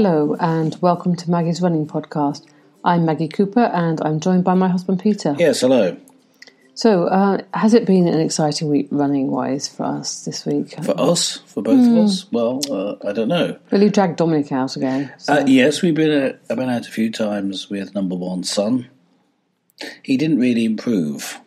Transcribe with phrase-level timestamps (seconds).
[0.00, 2.46] Hello, and welcome to Maggie's Running Podcast.
[2.84, 5.34] I'm Maggie Cooper, and I'm joined by my husband Peter.
[5.36, 5.96] Yes, hello.
[6.74, 10.80] So, uh, has it been an exciting week running wise for us this week?
[10.84, 13.58] For us, for both of us, well, uh, I don't know.
[13.72, 15.12] You dragged Dominic out again.
[15.18, 18.44] so- Uh, yes, we've been uh, I've been out a few times with number one
[18.44, 18.86] son.
[20.04, 21.40] He didn't really improve,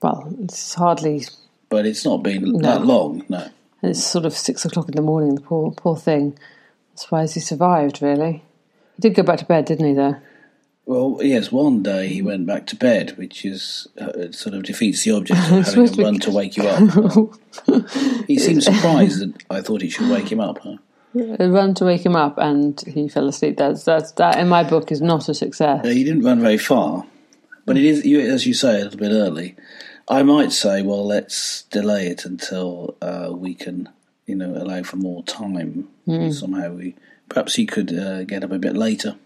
[0.00, 1.26] well, it's hardly.
[1.68, 3.26] but it's not been that long.
[3.28, 3.48] No,
[3.82, 5.34] It's sort of six o'clock in the morning.
[5.34, 6.38] The poor, poor thing.
[6.98, 8.02] Surprised he survived.
[8.02, 8.44] Really,
[8.96, 9.94] he did go back to bed, didn't he?
[9.94, 10.16] Though.
[10.86, 14.64] well, yes, one day he went back to bed, which is uh, it sort of
[14.64, 18.26] defeats the object of having to run to wake you up.
[18.26, 20.58] he seemed surprised that I thought he should wake him up.
[20.58, 20.76] Huh?
[21.14, 23.56] Run to wake him up, and he fell asleep.
[23.56, 25.86] That's that's that in my book is not a success.
[25.86, 27.06] He didn't run very far,
[27.64, 29.56] but it is, you, as you say, a little bit early.
[30.10, 33.90] I might say, well, let's delay it until uh, we can,
[34.28, 35.88] you know, allow for more time.
[36.32, 36.94] Somehow, we
[37.28, 39.16] perhaps he could uh, get up a bit later.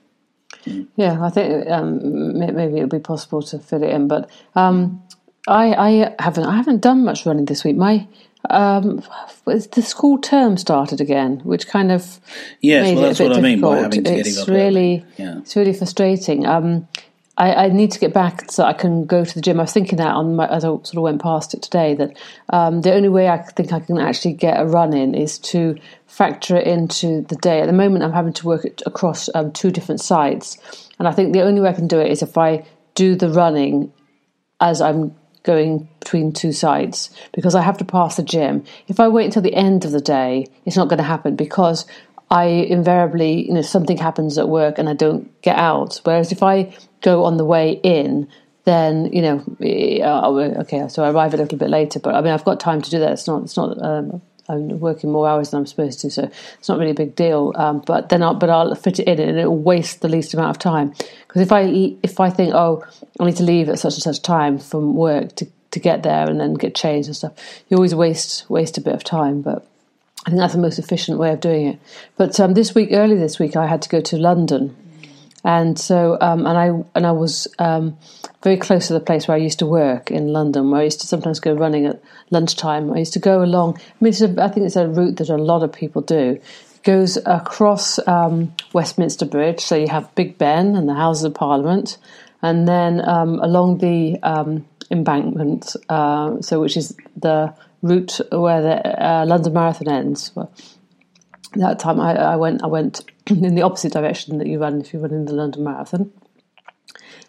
[0.97, 5.03] Yeah, I think um, maybe it'll be possible to fit it in, but um,
[5.48, 7.77] I, I haven't I haven't done much running this week.
[7.77, 8.06] My
[8.50, 9.03] um,
[9.45, 12.20] the school term started again, which kind of
[12.61, 14.42] Yes, made well, it that's a bit what I mean by having to it's getting
[14.42, 15.06] up really early.
[15.17, 15.39] Yeah.
[15.39, 16.47] it's really frustrating.
[16.47, 16.89] Um,
[17.38, 19.58] I, I need to get back so I can go to the gym.
[19.58, 22.16] I was thinking that on my, as I sort of went past it today that
[22.50, 25.77] um, the only way I think I can actually get a run in is to
[26.06, 27.61] factor it into the day.
[27.61, 31.12] At the moment, I'm having to work it across um, two different sites, and I
[31.12, 33.92] think the only way I can do it is if I do the running
[34.61, 38.64] as I'm going between two sites because I have to pass the gym.
[38.89, 41.86] If I wait until the end of the day, it's not going to happen because
[42.33, 46.00] I invariably, you know, something happens at work and I don't get out.
[46.05, 48.27] Whereas if I go on the way in,
[48.64, 50.30] then you know, eh, uh,
[50.62, 52.00] okay, so I arrive a little bit later.
[52.00, 53.12] But I mean, I've got time to do that.
[53.12, 53.83] It's not, it's not.
[53.84, 57.14] Um, I'm working more hours than I'm supposed to, so it's not really a big
[57.14, 57.52] deal.
[57.55, 60.33] Um, but then, I'll, but I'll fit it in, and it will waste the least
[60.33, 60.95] amount of time.
[61.29, 61.62] Because if I
[62.02, 62.83] if I think, oh,
[63.20, 66.29] I need to leave at such and such time from work to, to get there
[66.30, 67.35] and then get changed and stuff,
[67.68, 69.42] you always waste waste a bit of time.
[69.42, 69.67] But
[70.24, 71.78] I think that's the most efficient way of doing it.
[72.16, 74.77] But um, this week, early this week, I had to go to London,
[75.44, 77.98] and so um, and I and I was um,
[78.42, 81.00] very close to the place where I used to work in London, where I used
[81.00, 82.00] to sometimes go running at
[82.30, 82.92] lunchtime.
[82.92, 83.78] I used to go along.
[83.78, 86.40] I mean, a, I think it's a route that a lot of people do.
[86.40, 86.42] It
[86.84, 91.98] goes across um, Westminster Bridge, so you have Big Ben and the Houses of Parliament,
[92.42, 99.04] and then um, along the um, embankment, uh, so which is the route where the
[99.04, 100.32] uh, London Marathon ends.
[100.34, 100.52] Well,
[101.54, 104.92] that time I, I went I went in the opposite direction that you run if
[104.92, 106.12] you run in the London Marathon,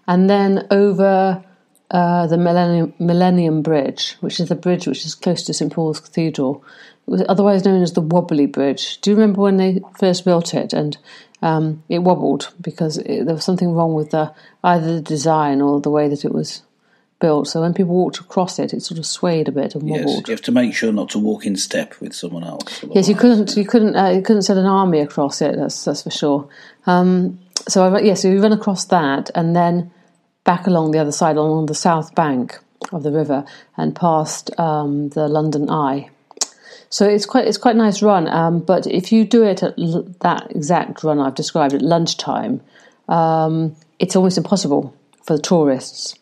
[0.08, 1.44] and then over
[1.92, 6.00] uh, the Millennium, Millennium Bridge, which is the bridge which is close to St Paul's
[6.00, 6.64] Cathedral,
[7.08, 9.00] it was otherwise known as the Wobbly Bridge.
[9.02, 10.98] Do you remember when they first built it and
[11.44, 14.34] um, it wobbled because it, there was something wrong with the
[14.64, 16.64] either the design or the way that it was
[17.20, 17.48] built.
[17.48, 20.28] So when people walked across it, it sort of swayed a bit and Yes, wobbled.
[20.28, 22.84] you have to make sure not to walk in step with someone else.
[22.94, 23.56] Yes, you couldn't.
[23.56, 23.96] You couldn't.
[23.96, 25.56] Uh, you couldn't send an army across it.
[25.56, 26.48] That's that's for sure.
[26.86, 29.92] Um, so I, yeah, so we run across that, and then
[30.44, 32.60] back along the other side, along the south bank
[32.92, 33.46] of the river,
[33.78, 36.10] and past um, the London Eye.
[36.90, 38.28] So it's quite it's quite a nice run.
[38.28, 42.62] Um, but if you do it at l- that exact run I've described at lunchtime,
[43.08, 44.94] um, it's almost impossible
[45.24, 46.16] for the tourists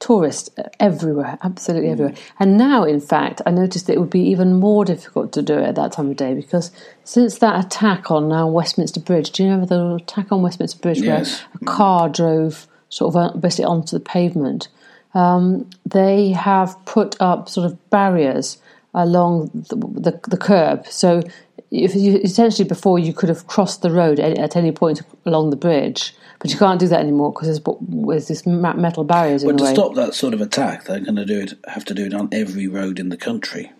[0.00, 0.48] tourists
[0.78, 2.14] everywhere, absolutely everywhere.
[2.38, 5.64] And now, in fact, I noticed it would be even more difficult to do it
[5.64, 6.70] at that time of day because
[7.04, 11.00] since that attack on uh, Westminster Bridge, do you remember the attack on Westminster Bridge
[11.00, 11.40] Yes.
[11.40, 14.68] where a car drove sort of uh, basically onto the pavement?
[15.14, 18.58] Um, they have put up sort of barriers
[18.94, 20.86] along the, the, the curb.
[20.86, 21.22] So
[21.70, 25.56] you, essentially before you could have crossed the road at, at any point along the
[25.56, 29.52] bridge, but you can't do that anymore because there's, there's this metal barriers in But
[29.58, 29.74] the to way.
[29.74, 31.54] stop that sort of attack, they're going to do it.
[31.66, 33.72] Have to do it on every road in the country.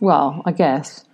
[0.00, 1.04] Well, I guess.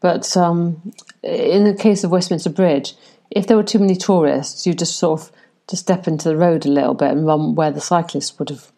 [0.00, 0.92] But um,
[1.22, 2.94] in the case of Westminster Bridge,
[3.30, 5.32] if there were too many tourists, you just sort of
[5.68, 8.70] just step into the road a little bit and run where the cyclists would have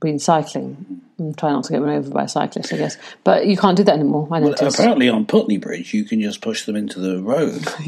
[0.00, 1.00] been cycling.
[1.38, 2.98] Try not to get run over by a cyclist, I guess.
[3.24, 4.28] But you can't do that anymore.
[4.30, 4.78] I noticed.
[4.78, 7.66] Apparently, on Putney Bridge, you can just push them into the road.
[7.78, 7.82] I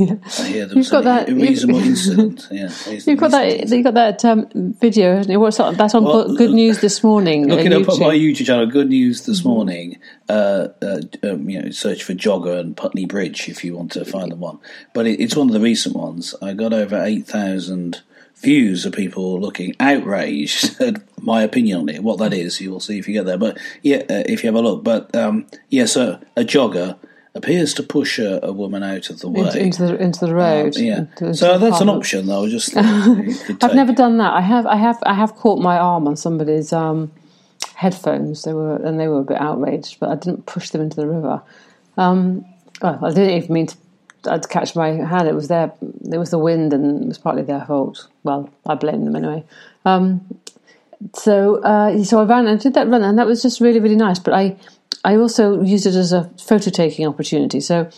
[0.47, 2.49] hear there You've got that- reasonable incident.
[2.51, 3.69] Yeah, You've got that.
[3.69, 5.23] You got that um, video.
[5.39, 5.77] What's that?
[5.77, 7.49] That's on Well, Good News this morning.
[7.49, 8.65] Look on it up on my YouTube channel.
[8.65, 9.99] Good news this morning.
[10.31, 14.07] Uh, uh, um, you know, search for jogger and Putney Bridge if you want to
[14.07, 14.59] find the one.
[14.95, 16.35] But it, it's one of the recent ones.
[16.41, 18.01] I got over eight thousand
[18.41, 22.03] views of people looking outraged at my opinion on it.
[22.03, 23.39] What that is, you will see if you get there.
[23.39, 24.85] But yeah, uh, if you have a look.
[24.85, 26.97] But um, yeah, so a jogger
[27.35, 29.43] appears to push a, a woman out of the way.
[29.43, 30.77] into, into the into the road.
[30.77, 32.45] Um, yeah, into- so that's an option though.
[32.45, 32.85] I just thought
[33.25, 34.33] you could I've never done that.
[34.33, 37.11] I have, I have, I have caught my arm on somebody's um,
[37.75, 38.43] headphones.
[38.43, 41.07] They were, and they were a bit outraged, but I didn't push them into the
[41.07, 41.43] river.
[41.97, 42.45] Um,
[42.83, 43.77] well, I didn't even mean to.
[44.29, 45.29] I'd catch my hand.
[45.29, 45.73] It was their,
[46.13, 48.09] it was the wind, and it was partly their fault.
[48.29, 49.43] Well, I blame them anyway.
[49.87, 50.39] Um,
[51.15, 53.97] so, uh, so I ran and did that run, and that was just really, really
[53.97, 54.19] nice.
[54.19, 54.57] But I,
[55.03, 57.61] I also used it as a photo taking opportunity.
[57.61, 57.89] So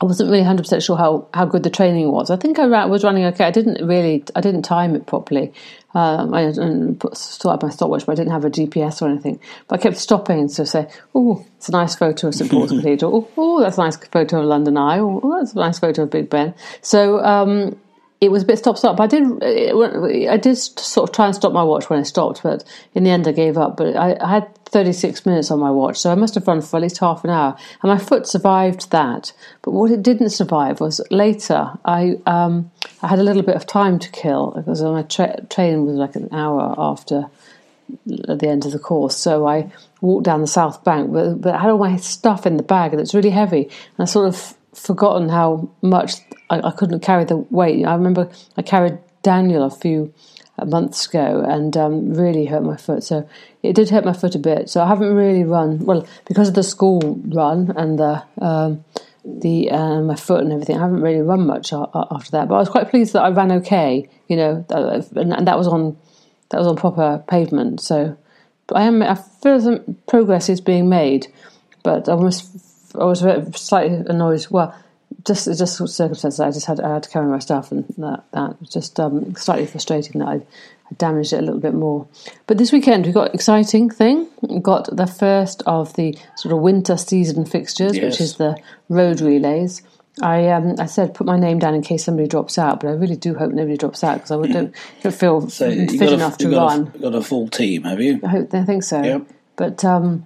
[0.00, 2.30] I wasn't really hundred percent sure how, how good the training was.
[2.30, 3.44] I think I ran, was running okay.
[3.44, 5.52] I didn't really, I didn't time it properly.
[5.94, 9.08] Um, I and put start up my stopwatch, but I didn't have a GPS or
[9.08, 9.40] anything.
[9.66, 13.30] But I kept stopping to say, "Oh, it's a nice photo of St Paul's Cathedral.
[13.38, 14.98] Oh, that's a nice photo of London Eye.
[14.98, 17.80] Oh, that's a nice photo of Big Ben." So um,
[18.20, 18.98] it was a bit stop start.
[18.98, 22.64] I did, I did sort of try and stop my watch when I stopped, but
[22.94, 23.76] in the end I gave up.
[23.76, 26.78] But I, I had 36 minutes on my watch, so I must have run for
[26.78, 29.32] at least half an hour, and my foot survived that.
[29.62, 31.72] But what it didn't survive was later.
[31.84, 32.70] I um,
[33.02, 36.16] I had a little bit of time to kill because my tra- train was like
[36.16, 37.28] an hour after
[38.28, 39.16] at the end of the course.
[39.16, 39.70] So I
[40.00, 42.92] walked down the south bank, but, but I had all my stuff in the bag,
[42.92, 43.64] and it's really heavy.
[43.64, 46.14] And I sort of forgotten how much
[46.50, 47.84] I, I couldn't carry the weight.
[47.84, 50.12] I remember I carried Daniel a few
[50.58, 53.02] uh, months ago and um, really hurt my foot.
[53.02, 53.28] So
[53.62, 54.70] it did hurt my foot a bit.
[54.70, 58.22] So I haven't really run well because of the school run and the.
[58.40, 58.84] Um,
[59.28, 60.76] the uh, my foot and everything.
[60.76, 63.50] I haven't really run much after that, but I was quite pleased that I ran
[63.52, 64.08] okay.
[64.28, 65.96] You know, and, that was on
[66.50, 67.80] that was on proper pavement.
[67.80, 68.16] So
[68.72, 69.02] I am.
[69.02, 71.26] I feel some progress is being made,
[71.82, 72.48] but I was
[72.94, 73.20] I was
[73.56, 74.46] slightly annoyed.
[74.50, 74.74] Well,
[75.24, 76.40] just just sort of circumstances.
[76.40, 79.34] I just had I had to carry my stuff, and that that was just um,
[79.36, 82.06] slightly frustrating that I, I damaged it a little bit more.
[82.46, 84.28] But this weekend we got exciting thing.
[84.42, 88.56] We got the first of the sort of winter season fixtures, which is the
[88.88, 89.82] road relays.
[90.22, 92.92] I um, I said put my name down in case somebody drops out, but I
[92.92, 96.36] really do hope nobody drops out because I would- don't, don't feel So fit enough
[96.36, 96.92] a, to got, run.
[96.94, 98.20] a, got a full team, have you?
[98.24, 99.02] I hope I think so.
[99.02, 99.22] Yep.
[99.56, 100.24] But um,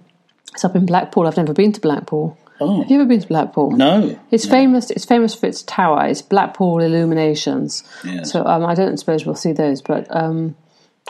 [0.53, 1.27] it's up in Blackpool.
[1.27, 2.37] I've never been to Blackpool.
[2.61, 3.71] Oh Have you ever been to Blackpool?
[3.71, 4.91] no, It's famous.
[4.91, 6.05] It's famous for its tower.
[6.05, 7.83] It's Blackpool illuminations.
[8.05, 8.31] Yes.
[8.31, 10.55] So um, I don't suppose we'll see those, but um,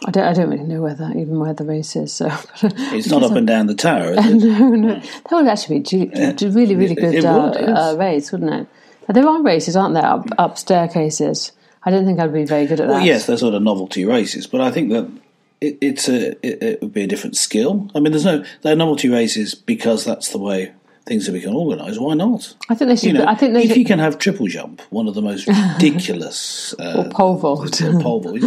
[0.06, 0.24] I don't.
[0.24, 2.14] I don't really know where the, even where the race is.
[2.14, 2.28] So
[2.64, 4.14] it's not up and down the tower.
[4.14, 4.46] Is it?
[4.46, 7.78] no, no, that would actually be ju- really, really good it uh, yes.
[7.78, 8.68] uh, race, wouldn't it?
[9.14, 11.52] There are races, aren't there, up, up staircases?
[11.84, 12.94] I don't think I'd be very good at that.
[12.94, 15.12] Well, yes, they're sort of novelty races, but I think that
[15.60, 17.92] it, it's a it, it would be a different skill.
[17.94, 20.72] I mean, there's no they're novelty races because that's the way
[21.06, 22.56] things that we can organise, Why not?
[22.70, 23.08] I think they should.
[23.08, 23.78] You know, I think they if should.
[23.78, 25.48] you can have triple jump, one of the most
[25.92, 27.82] ridiculous uh, or pole vault.
[27.82, 28.42] or pole vault,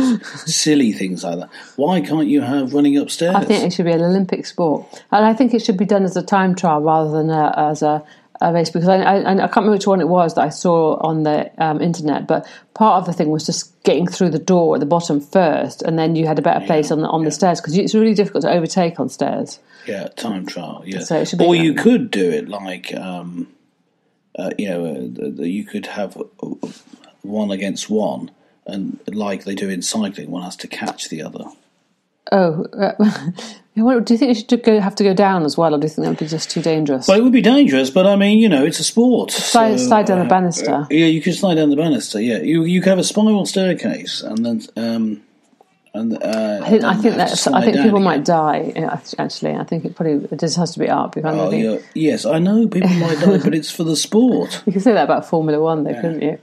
[0.46, 1.48] silly things like that.
[1.76, 3.34] Why can't you have running upstairs?
[3.34, 6.04] I think it should be an Olympic sport, and I think it should be done
[6.04, 8.04] as a time trial rather than a, as a,
[8.52, 8.70] race.
[8.70, 11.50] Because I, I, I can't remember which one it was that I saw on the
[11.62, 14.86] um, internet, but part of the thing was just getting through the door at the
[14.86, 17.76] bottom first, and then you had a better place on the on the stairs because
[17.76, 19.58] it's really difficult to overtake on stairs.
[19.86, 20.82] Yeah, time trial.
[20.84, 23.48] Yeah, So it should be or you could do it like, um,
[24.38, 26.22] uh, you know, uh, the, the, you could have uh,
[27.22, 28.30] one against one,
[28.66, 31.44] and like they do in cycling, one has to catch the other.
[32.32, 32.92] Oh, uh,
[34.00, 35.88] do you think it should go, have to go down as well, or do you
[35.88, 37.06] think that would be just too dangerous?
[37.08, 39.30] Well, it would be dangerous, but I mean, you know, it's a sport.
[39.30, 40.86] slide, so, slide down the uh, banister.
[40.90, 42.20] Yeah, you could slide down the banister.
[42.20, 45.22] Yeah, you you could have a spiral staircase, and then um,
[45.94, 48.02] and uh, I think, I think have to that I think people again.
[48.02, 48.72] might die.
[48.76, 51.16] uh, Actually, I think it probably it just has to be up.
[51.22, 51.78] Oh, yeah.
[51.94, 54.62] Yes, I know people might die, but it's for the sport.
[54.66, 56.38] You could say that about Formula One, though, couldn't you?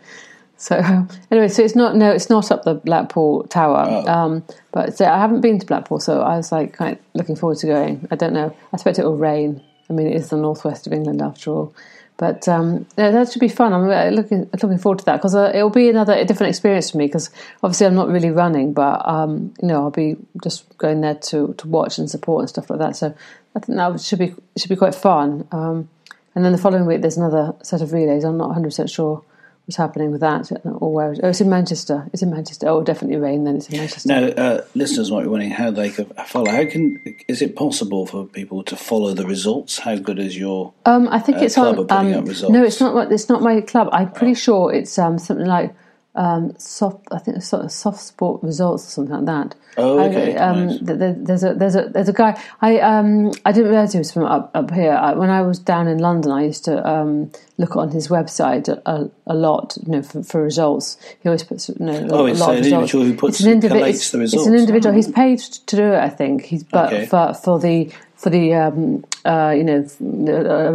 [0.61, 0.75] So
[1.31, 3.85] anyway, so it's not no, it's not up the Blackpool Tower.
[3.87, 4.07] Oh.
[4.07, 7.57] Um, but so I haven't been to Blackpool, so I was like quite looking forward
[7.59, 8.07] to going.
[8.11, 8.55] I don't know.
[8.71, 9.61] I expect it will rain.
[9.89, 11.73] I mean, it is the northwest of England after all.
[12.17, 13.73] But um, yeah, that should be fun.
[13.73, 16.91] I'm uh, looking looking forward to that because uh, it'll be another a different experience
[16.91, 17.07] for me.
[17.07, 17.31] Because
[17.63, 21.55] obviously I'm not really running, but um, you know I'll be just going there to,
[21.57, 22.95] to watch and support and stuff like that.
[22.95, 23.15] So
[23.55, 25.47] I think that should be should be quite fun.
[25.51, 25.89] Um,
[26.35, 28.23] and then the following week there's another set of relays.
[28.23, 29.23] I'm not 100 percent sure
[29.71, 31.15] what's happening with that or where.
[31.23, 32.09] Oh, it's in Manchester.
[32.11, 32.67] It's in Manchester.
[32.67, 33.45] Oh, definitely rain.
[33.45, 34.09] Then it's in Manchester.
[34.09, 36.51] Now, uh, listeners might be wondering how they could follow.
[36.51, 39.79] How can is it possible for people to follow the results?
[39.79, 40.73] How good is your?
[40.85, 42.07] Um, I think uh, it's club on.
[42.07, 42.51] Um, up results.
[42.51, 43.11] no, it's not.
[43.11, 43.87] It's not my club.
[43.93, 45.73] I'm pretty sure it's um, something like
[46.15, 47.07] um, soft.
[47.11, 49.55] I think sort of soft sport results or something like that.
[49.77, 50.79] Oh, I- okay, um, nice.
[50.79, 52.37] th- th- there's a there's a there's a guy.
[52.61, 54.91] I um I didn't realize he was from up up here.
[54.91, 58.67] I, when I was down in London, I used to um look on his website
[58.67, 60.97] a, a, a lot, you know, for, for results.
[61.21, 62.93] He always puts you know, Oh, a it's lot an of results.
[62.93, 64.95] individual who puts- It's an indivi- collates it's- the It's an individual.
[64.95, 66.43] He's paid to do it, I think.
[66.45, 67.05] He's but Okay.
[67.05, 69.85] for for the for the um, uh, you know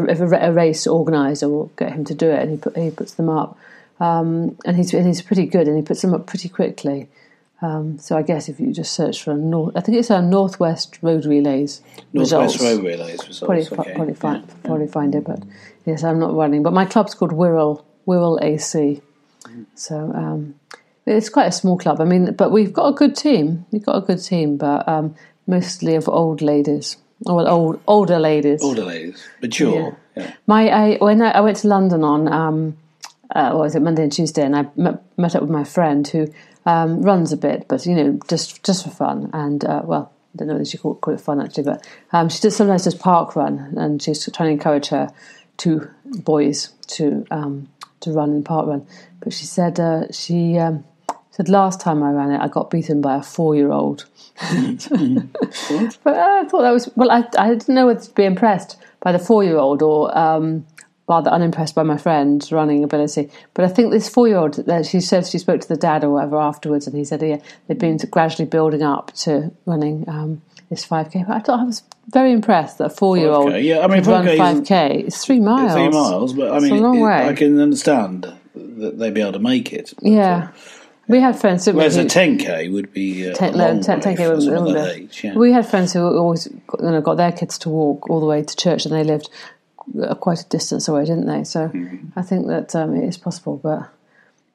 [0.09, 2.91] if a, a race organizer will get him to do it, and he put, he
[2.91, 3.59] puts them up.
[3.99, 7.09] Um, and he's and he's pretty good, and he puts them up pretty quickly.
[7.63, 10.21] Um, so I guess if you just search for a north, I think it's a
[10.21, 11.81] Northwest Road Relays
[12.13, 12.63] Northwest results.
[12.63, 13.39] Road Relays results.
[13.41, 13.95] Probably, okay.
[13.95, 14.55] probably find Yeah.
[14.65, 15.43] probably find it, but
[15.87, 16.63] yes, I'm not running.
[16.63, 19.01] But my club's called Wirral Wirral AC,
[19.75, 20.55] so um,
[21.07, 21.99] it's quite a small club.
[22.01, 23.65] I mean, but we've got a good team.
[23.71, 25.15] We've got a good team, but um,
[25.47, 28.63] mostly of old ladies, well, old older ladies.
[28.63, 29.97] Older ladies, mature.
[30.15, 30.35] Yeah.
[30.47, 32.77] My I when I, I went to London on um,
[33.35, 36.07] uh, what was it Monday and Tuesday, and I met, met up with my friend
[36.07, 36.33] who
[36.65, 39.31] um, runs a bit, but you know just just for fun.
[39.33, 42.29] And uh, well, I don't know if she call, call it fun actually, but um,
[42.29, 45.09] she does sometimes does park run, and she's trying to encourage her
[45.57, 47.69] two boys to um,
[48.01, 48.87] to run in park run.
[49.21, 50.85] But she said uh, she um,
[51.31, 54.07] said last time I ran it, I got beaten by a four year old.
[56.05, 57.11] But uh, I thought that was well.
[57.11, 60.67] I I didn't know whether to be impressed by the four year old or um,
[61.09, 63.31] rather unimpressed by my friend's running ability.
[63.55, 66.11] But I think this four year old, she said she spoke to the dad or
[66.11, 70.85] whatever afterwards, and he said yeah, they've been gradually building up to running um, this
[70.85, 71.25] five k.
[71.27, 74.03] But I thought I was very impressed that a four year old yeah, I mean,
[74.03, 75.05] run 5K five isn't- k.
[75.07, 75.73] It's three miles.
[75.73, 77.29] Three miles, but I mean, It's a long it- way.
[77.29, 79.93] I can understand that they'd be able to make it.
[80.03, 80.49] but, uh, Yeah.
[81.09, 84.17] We had friends who Whereas a 10k would be uh, Ten- no, long ten- 10K
[84.17, 85.03] for wouldn't- someone wouldn't be.
[85.05, 85.21] age.
[85.23, 85.35] Yeah.
[85.37, 88.27] We had friends who always got, you know, got their kids to walk all the
[88.27, 89.31] way to church, and they lived uh,
[90.21, 91.45] quite a distance away, didn't they?
[91.45, 92.19] So Mm-hmm.
[92.19, 93.89] I think that um, it is possible, but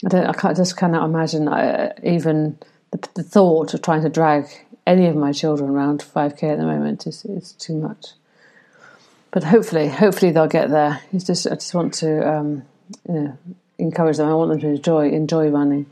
[0.06, 0.26] I don't.
[0.26, 2.58] I can't, just cannot imagine uh, even
[2.92, 4.46] the, the thought of trying to drag
[4.88, 8.08] any of my children around five k at the moment is is too much.
[9.32, 11.02] But hopefully, hopefully they'll get there.
[11.14, 12.64] It's just I just want to um,
[13.08, 13.38] you know
[13.78, 14.28] encourage them.
[14.28, 15.86] I want them to enjoy enjoy running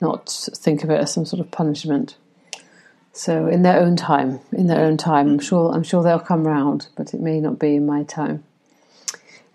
[0.00, 2.16] not think of it as some sort of punishment.
[3.18, 6.46] So in their own time, in their own time, I'm sure I'm sure they'll come
[6.46, 8.44] round, but it may not be in my time.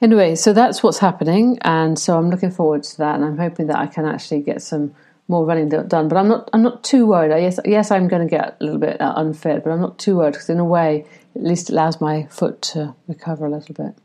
[0.01, 3.67] Anyway, so that's what's happening, and so I'm looking forward to that, and I'm hoping
[3.67, 4.93] that I can actually get some
[5.29, 6.09] more running done.
[6.09, 7.31] But I'm not I'm not too worried.
[7.31, 9.97] I- Yes, yes, I'm going to get a little bit uh, unfit, but I'm not
[9.97, 13.49] too worried because in a way, at least it allows my foot to recover a
[13.49, 13.95] little bit.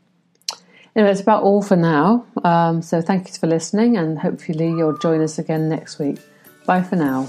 [0.95, 2.25] Anyway, that's about all for now.
[2.45, 6.19] Um, so thank you for listening, and hopefully you'll join us again next week.
[6.65, 7.27] Bye for now.